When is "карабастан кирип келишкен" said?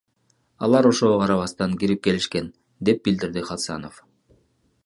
1.23-2.51